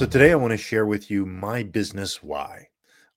[0.00, 2.68] So, today I want to share with you my business why.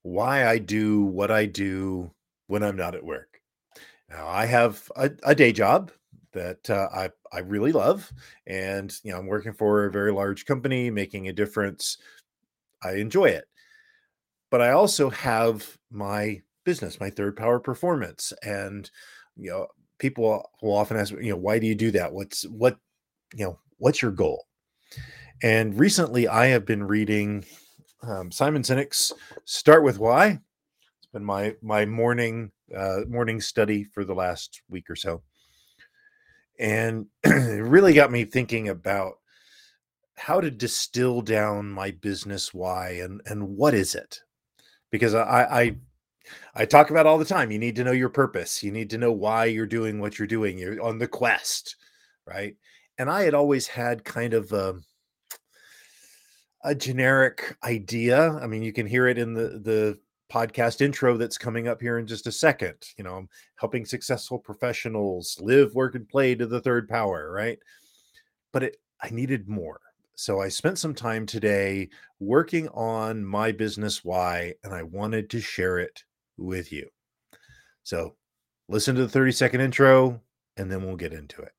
[0.02, 2.12] Why I do what I do
[2.46, 3.40] when I'm not at work.
[4.10, 5.92] Now, I have a, a day job
[6.34, 8.12] that uh, I, I really love.
[8.46, 11.96] And, you know, I'm working for a very large company, making a difference.
[12.82, 13.46] I enjoy it.
[14.50, 18.30] But I also have my business, my third power performance.
[18.42, 18.90] And,
[19.38, 22.12] you know, people will often ask, you know, why do you do that?
[22.12, 22.76] What's what,
[23.34, 24.44] you know, what's your goal?
[25.42, 27.44] And recently I have been reading
[28.02, 29.12] um, Simon Sinek's
[29.44, 30.26] Start with Why.
[30.98, 35.22] It's been my my morning uh, morning study for the last week or so.
[36.58, 39.14] And it really got me thinking about
[40.16, 44.20] how to distill down my business why and and what is it?
[44.90, 45.76] Because I I
[46.54, 47.50] I talk about all the time.
[47.50, 48.62] You need to know your purpose.
[48.62, 50.56] You need to know why you're doing what you're doing.
[50.56, 51.76] You're on the quest,
[52.26, 52.54] right?
[52.96, 54.76] And I had always had kind of a,
[56.64, 58.32] a generic idea.
[58.42, 59.98] I mean, you can hear it in the the
[60.32, 62.76] podcast intro that's coming up here in just a second.
[62.96, 67.58] You know, um, helping successful professionals live, work, and play to the third power, right?
[68.52, 69.80] But it I needed more.
[70.16, 71.88] So I spent some time today
[72.20, 76.04] working on my business why, and I wanted to share it
[76.36, 76.88] with you.
[77.82, 78.14] So
[78.68, 80.20] listen to the 30 second intro,
[80.56, 81.52] and then we'll get into it.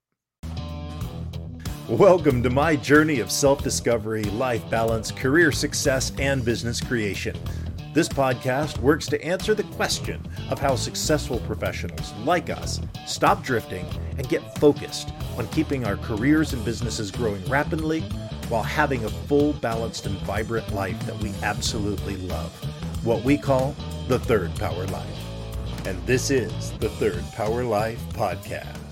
[1.89, 7.37] Welcome to my journey of self discovery, life balance, career success, and business creation.
[7.93, 10.19] This podcast works to answer the question
[10.49, 13.85] of how successful professionals like us stop drifting
[14.17, 18.01] and get focused on keeping our careers and businesses growing rapidly
[18.49, 22.51] while having a full, balanced, and vibrant life that we absolutely love.
[23.05, 23.75] What we call
[24.07, 25.85] the Third Power Life.
[25.85, 28.84] And this is the Third Power Life Podcast.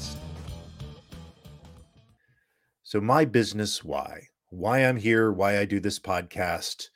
[2.93, 6.89] So, my business why, why I'm here, why I do this podcast,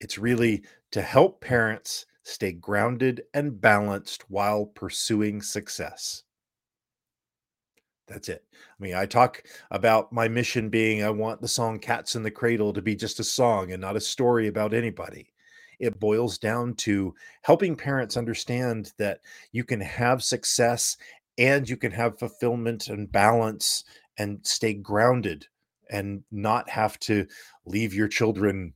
[0.00, 6.22] it's really to help parents stay grounded and balanced while pursuing success.
[8.08, 8.42] That's it.
[8.54, 12.30] I mean, I talk about my mission being I want the song Cats in the
[12.30, 15.30] Cradle to be just a song and not a story about anybody.
[15.78, 19.20] It boils down to helping parents understand that
[19.52, 20.96] you can have success
[21.38, 23.84] and you can have fulfillment and balance
[24.18, 25.46] and stay grounded
[25.90, 27.26] and not have to
[27.66, 28.72] leave your children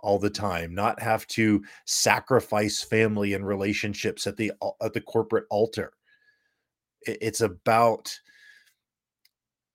[0.00, 5.44] all the time not have to sacrifice family and relationships at the at the corporate
[5.50, 5.92] altar.
[7.02, 8.16] It's about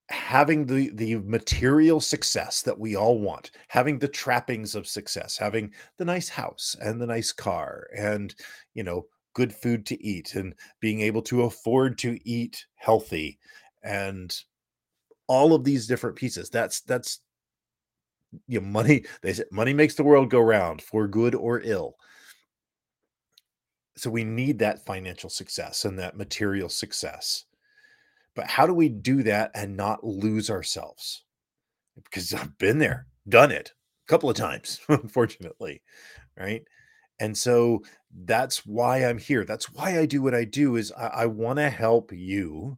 [0.10, 5.72] having the the material success that we all want having the trappings of success having
[5.98, 8.36] the nice house and the nice car and
[8.74, 13.40] you know good food to eat and being able to afford to eat healthy
[13.84, 14.44] and
[15.28, 16.50] all of these different pieces.
[16.50, 17.20] That's that's
[18.48, 21.96] you know money they said money makes the world go round for good or ill.
[23.96, 27.46] So we need that financial success and that material success.
[28.36, 31.24] But how do we do that and not lose ourselves?
[32.04, 33.72] Because i've been there done it
[34.06, 35.82] a couple of times unfortunately
[36.38, 36.64] right?
[37.20, 37.84] And so
[38.26, 39.46] that's why i'm here.
[39.46, 42.78] That's why i do what i do is i, I want to help you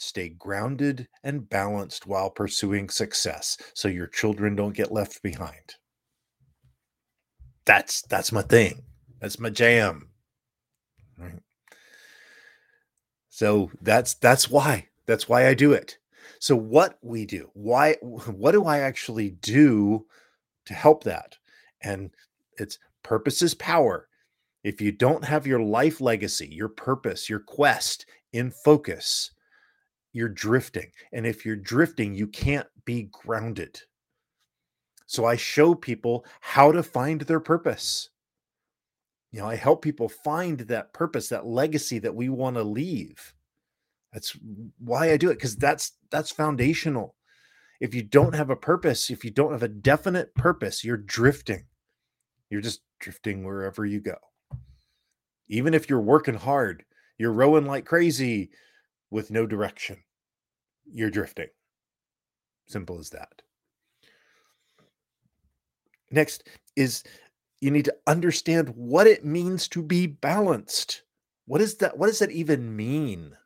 [0.00, 5.74] stay grounded and balanced while pursuing success so your children don't get left behind.
[7.66, 8.82] That's that's my thing.
[9.20, 10.08] That's my jam.
[11.18, 11.42] Right.
[13.28, 15.98] So that's that's why that's why i do it.
[16.38, 20.06] So what we do why what do i actually do
[20.64, 21.36] to help that?
[21.82, 22.10] And
[22.56, 24.08] it's purpose is power.
[24.64, 29.32] If you don't have your life legacy your purpose your quest in focus
[30.12, 30.90] you're drifting.
[31.12, 33.80] And if you're drifting, you can't be grounded.
[35.06, 38.10] So I show people how to find their purpose.
[39.32, 43.34] You know, I help people find that purpose, that legacy that we want to leave.
[44.12, 44.36] That's
[44.78, 47.14] why I do it because that's that's foundational.
[47.80, 51.64] If you don't have a purpose, if you don't have a definite purpose, you're drifting.
[52.50, 54.16] You're just drifting wherever you go.
[55.48, 56.84] Even if you're working hard,
[57.18, 58.50] you're rowing like crazy,
[59.10, 59.96] with no direction.
[60.92, 61.48] You're drifting.
[62.66, 63.42] Simple as that.
[66.10, 66.44] Next
[66.76, 67.04] is
[67.60, 71.02] you need to understand what it means to be balanced.
[71.46, 71.98] What is that?
[71.98, 73.36] What does that even mean?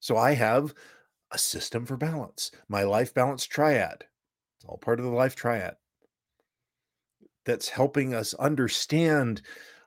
[0.00, 0.74] So I have
[1.32, 4.04] a system for balance, my life balance triad.
[4.56, 5.76] It's all part of the life triad.
[7.44, 9.42] That's helping us understand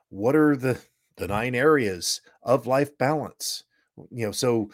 [0.08, 0.80] what are the
[1.16, 3.64] the nine areas of life balance.
[4.10, 4.70] You know, so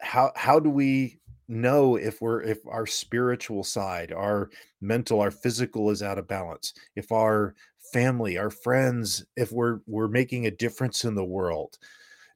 [0.00, 1.18] how how do we
[1.48, 4.50] know if we're if our spiritual side, our
[4.80, 7.54] mental, our physical is out of balance, if our
[7.92, 11.78] family, our friends, if we're we're making a difference in the world.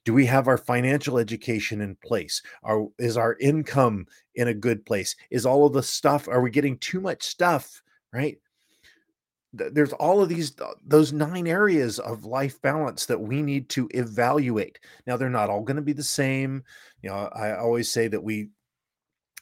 [0.04, 2.42] Do we have our financial education in place?
[2.64, 5.14] Are is our income in a good place?
[5.30, 7.82] Is all of the stuff are we getting too much stuff,
[8.12, 8.38] right?
[9.52, 10.54] There's all of these
[10.84, 14.78] those nine areas of life balance that we need to evaluate.
[15.06, 16.64] Now they're not all going to be the same.
[17.02, 18.50] You know i always say that we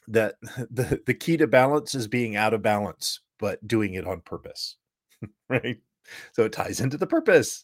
[0.07, 0.35] that
[0.71, 4.77] the the key to balance is being out of balance but doing it on purpose
[5.49, 5.77] right?
[6.33, 7.63] So it ties into the purpose.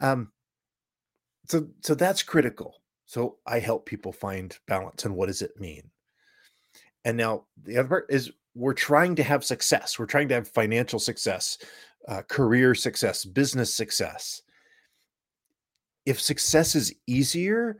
[0.00, 0.32] Um
[1.48, 2.76] so so that's critical.
[3.06, 5.90] So i help people find balance and what does it mean?
[7.04, 9.98] And now the other part is we're trying to have success.
[9.98, 11.58] We're trying to have financial success,
[12.08, 14.40] uh, career success, business success.
[16.06, 17.78] If success is easier,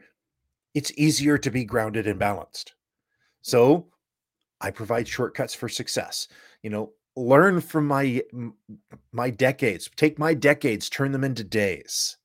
[0.74, 2.74] it's easier to be grounded and balanced.
[3.40, 3.86] So
[4.60, 6.28] I provide shortcuts for success.
[6.62, 8.22] You know, learn from my
[9.12, 9.88] my decades.
[9.96, 12.18] Take my decades, turn them into days.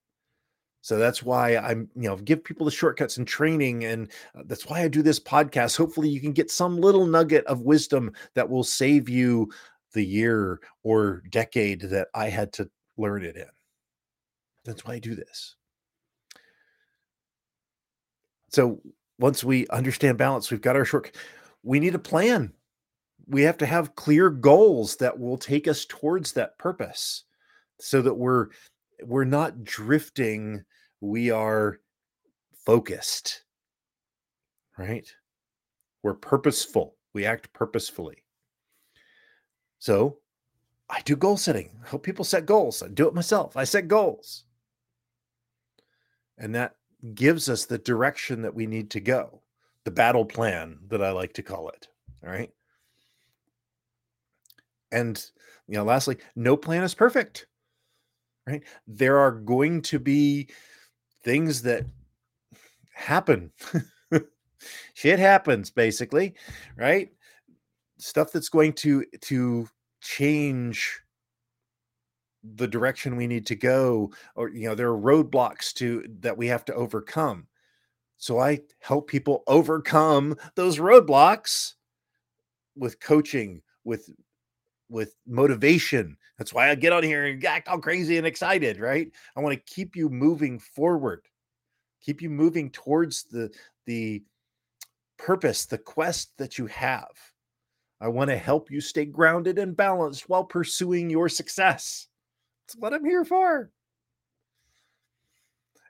[0.82, 3.86] So that's why I'm, you know, give people the shortcuts and training.
[3.86, 5.78] And uh, that's why I do this podcast.
[5.78, 9.52] Hopefully, you can get some little nugget of wisdom that will save you
[9.94, 13.46] the year or decade that I had to learn it in.
[14.66, 15.56] That's why I do this.
[18.50, 18.82] So
[19.20, 21.16] once we understand balance, we've got our short,
[21.64, 22.54] we need a plan.
[23.28, 27.24] We have to have clear goals that will take us towards that purpose
[27.80, 28.48] so that we're
[29.04, 30.64] we're not drifting
[31.02, 31.80] we are
[32.66, 33.44] focused
[34.82, 35.08] right?
[36.04, 36.96] We're purposeful.
[37.14, 38.24] We act purposefully.
[39.80, 40.18] So
[40.90, 41.70] i do goal setting.
[41.86, 42.84] I help people set goals.
[42.84, 43.56] I do it myself.
[43.56, 44.44] I set goals.
[46.38, 46.76] And that
[47.14, 49.42] gives us the direction that we need to go.
[49.86, 51.88] The battle plan that i like to call it
[52.24, 52.52] all right?
[54.92, 55.24] And
[55.68, 57.48] you know lastly no plan is perfect
[58.48, 58.64] right?
[58.88, 60.50] There are going to be
[61.24, 61.86] things that
[62.94, 63.52] happen.
[64.94, 66.36] Shit happens basically,
[66.76, 67.10] right?
[67.98, 69.68] Stuff that's going to to
[70.02, 71.00] change
[72.56, 76.48] the direction we need to go or you know there are roadblocks to that we
[76.48, 77.48] have to overcome.
[78.18, 81.74] So I help people overcome those roadblocks
[82.76, 84.10] with coaching, with
[84.90, 86.18] with motivation.
[86.42, 89.12] That's why I get on here and act all crazy and excited, right?
[89.36, 91.22] I want to keep you moving forward,
[92.04, 93.52] keep you moving towards the
[93.86, 94.24] the
[95.20, 97.12] purpose, the quest that you have.
[98.00, 102.08] I want to help you stay grounded and balanced while pursuing your success.
[102.66, 103.70] That's what I'm here for.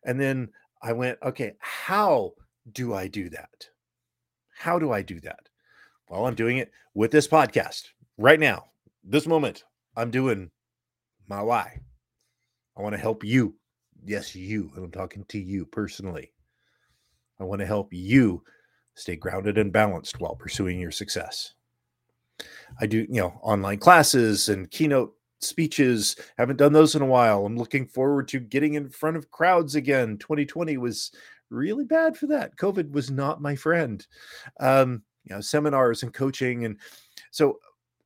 [0.03, 0.49] And then
[0.81, 2.33] I went, okay, how
[2.73, 3.69] do I do that?
[4.53, 5.47] How do I do that?
[6.09, 7.83] Well, I'm doing it with this podcast
[8.17, 8.65] right now
[9.03, 9.63] this moment,
[9.95, 10.51] I'm doing
[11.27, 11.79] my why.
[12.77, 13.55] I want to help you.
[14.05, 14.71] Yes, you.
[14.75, 16.31] And I'm talking to you personally.
[17.39, 18.43] I want to help you
[18.95, 21.53] stay grounded and balanced while pursuing your success.
[22.79, 26.15] I do, you know, online classes and keynote speeches.
[26.37, 27.45] Haven't done those in a while.
[27.45, 30.17] I'm looking forward to getting in front of crowds again.
[30.17, 31.11] 2020 was
[31.49, 32.55] really bad for that.
[32.57, 34.05] COVID was not my friend.
[34.59, 36.77] Um, you know, seminars and coaching and
[37.29, 37.59] so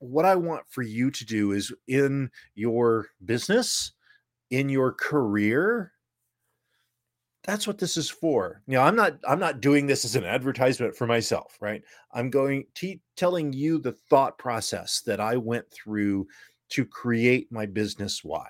[0.05, 3.91] what I want for you to do is in your business,
[4.51, 5.91] in your career,
[7.45, 8.61] that's what this is for.
[8.67, 11.83] You know, I'm not I'm not doing this as an advertisement for myself, right?
[12.11, 16.27] I'm going to telling you the thought process that I went through
[16.69, 18.47] to create my business why.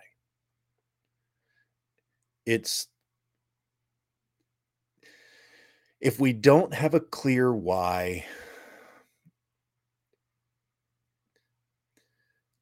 [2.46, 2.88] It's
[6.00, 8.26] if we don't have a clear why,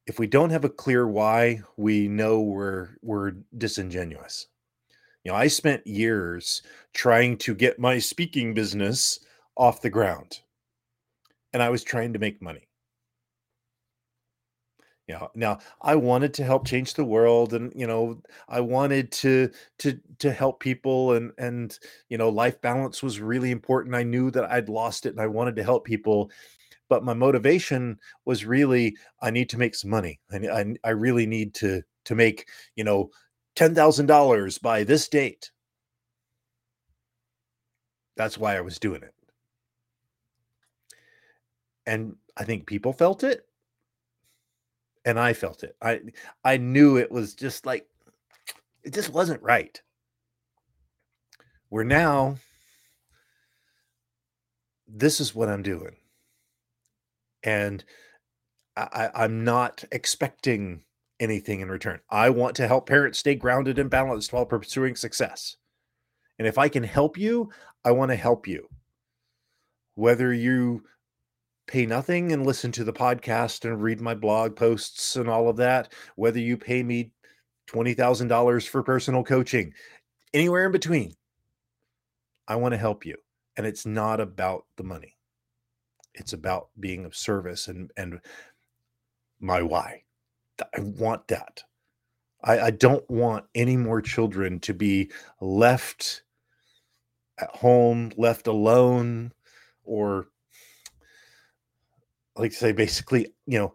[0.06, 4.46] if we don't have a clear why, we know we're we're disingenuous.
[5.24, 9.20] You know, I spent years trying to get my speaking business
[9.56, 10.40] off the ground.
[11.52, 12.68] And I was trying to make money.
[15.06, 19.12] You know, now I wanted to help change the world and you know, I wanted
[19.12, 23.94] to to to help people and and you know, life balance was really important.
[23.94, 26.30] I knew that I'd lost it and I wanted to help people
[26.88, 30.20] but my motivation was really I need to make some money.
[30.32, 33.10] I I, I really need to to make you know
[33.56, 35.50] ten thousand dollars by this date.
[38.16, 39.14] That's why I was doing it,
[41.86, 43.46] and I think people felt it,
[45.04, 45.76] and I felt it.
[45.82, 46.00] I
[46.44, 47.86] I knew it was just like
[48.84, 49.80] it just wasn't right.
[51.70, 52.36] Where now,
[54.88, 55.96] this is what I'm doing
[57.42, 57.84] And
[58.76, 60.84] I, I'm not expecting
[61.20, 62.00] anything in return.
[62.10, 65.56] I want to help parents stay grounded and balanced while pursuing success.
[66.38, 67.50] And if I can help you,
[67.84, 68.68] I want to help you.
[69.94, 70.84] Whether you
[71.66, 75.56] pay nothing and listen to the podcast and read my blog posts and all of
[75.56, 77.10] that, whether you pay me
[77.70, 79.72] $20,000 for personal coaching,
[80.32, 81.14] anywhere in between,
[82.46, 83.16] I want to help you.
[83.56, 85.16] And it's not about the money.
[86.14, 88.20] It's about being of service and and
[89.40, 90.02] my why.
[90.76, 91.62] I want that.
[92.42, 96.22] I, I don't want any more children to be left
[97.38, 99.32] at home, left alone,
[99.82, 100.28] or
[102.36, 103.74] like to say basically, you know,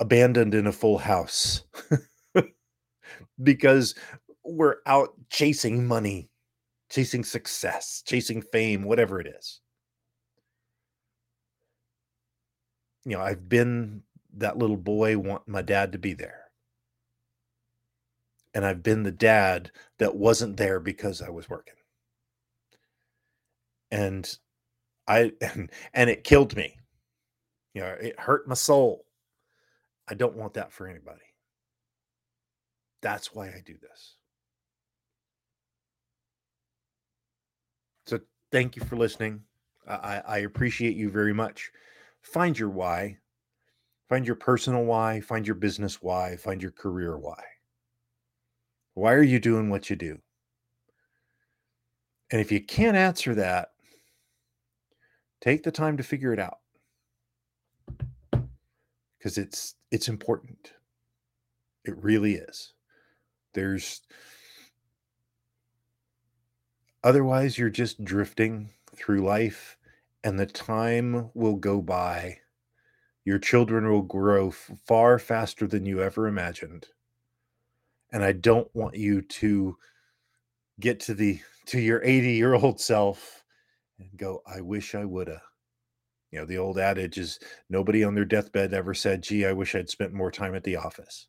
[0.00, 1.62] abandoned in a full house
[3.42, 3.94] because
[4.44, 6.30] we're out chasing money,
[6.90, 9.60] chasing success, chasing fame, whatever it is.
[13.04, 14.02] You know, I've been
[14.34, 16.44] that little boy want my dad to be there.
[18.54, 21.74] And I've been the dad that wasn't there because I was working.
[23.90, 24.38] And
[25.08, 26.77] I and, and it killed me.
[27.78, 29.04] You know, it hurt my soul.
[30.08, 31.20] I don't want that for anybody.
[33.02, 34.16] That's why I do this.
[38.06, 38.18] So
[38.50, 39.42] thank you for listening.
[39.86, 41.70] I, I appreciate you very much.
[42.22, 43.18] Find your why
[44.08, 47.42] Find your personal why, find your business why, find your career why.
[48.94, 50.18] Why are you doing what you do?
[52.32, 53.68] And if you can't answer that,
[55.42, 56.58] take the time to figure it out.
[59.28, 60.72] Cuz it's it's important.
[61.84, 62.72] It really is.
[63.52, 64.00] There's
[67.04, 69.76] otherwise you're just drifting through life
[70.24, 72.38] and the time will go by
[73.22, 76.86] your children will grow far faster than you ever imagined.
[78.10, 79.76] And I don't want you to
[80.80, 83.44] get to the to your 80 year old self
[83.98, 85.42] and go, I wish I woulda.
[86.30, 87.38] You know, the old adage is
[87.70, 90.76] nobody on their deathbed ever said, gee, I wish I'd spent more time at the
[90.76, 91.26] office.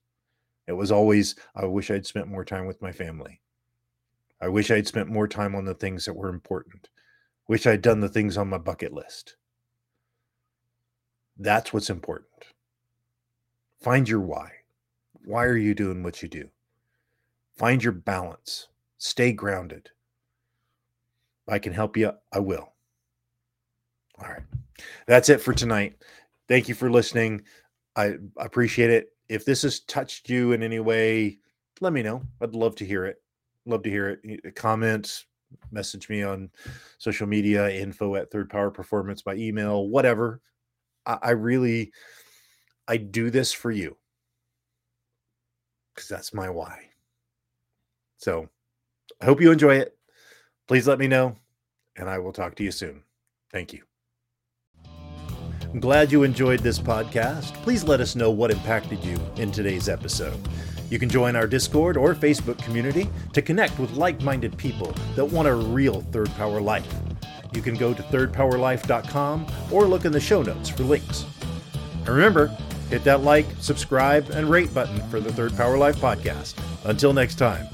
[0.67, 3.41] It was always, I wish I'd spent more time with my family.
[4.41, 6.89] I wish I'd spent more time on the things that were important.
[7.47, 9.35] Wish I'd done the things on my bucket list.
[11.37, 12.45] That's what's important.
[13.81, 14.51] Find your why.
[15.25, 16.49] Why are you doing what you do?
[17.57, 18.67] Find your balance.
[18.97, 19.89] Stay grounded.
[21.47, 22.73] If I can help you, I will.
[24.21, 24.43] All right.
[25.07, 25.95] That's it for tonight.
[26.47, 27.43] Thank you for listening.
[27.95, 29.09] I appreciate it.
[29.27, 31.39] If this has touched you in any way,
[31.81, 32.23] let me know.
[32.41, 33.21] I'd love to hear it.
[33.65, 34.41] Love to hear it.
[34.45, 35.25] Uh, comment,
[35.71, 36.49] message me on
[36.97, 40.41] social media, info at third power performance by email, whatever.
[41.05, 41.91] I, I really
[42.87, 43.95] I do this for you
[45.93, 46.89] because that's my why.
[48.17, 48.49] So
[49.21, 49.97] I hope you enjoy it.
[50.67, 51.35] Please let me know,
[51.95, 53.03] and I will talk to you soon.
[53.51, 53.88] Thank you.
[55.71, 57.53] I'm glad you enjoyed this podcast.
[57.61, 60.39] Please let us know what impacted you in today's episode.
[60.89, 65.25] You can join our Discord or Facebook community to connect with like minded people that
[65.25, 66.91] want a real third power life.
[67.53, 71.25] You can go to thirdpowerlife.com or look in the show notes for links.
[71.99, 72.47] And remember,
[72.89, 76.55] hit that like, subscribe, and rate button for the Third Power Life podcast.
[76.85, 77.67] Until next time.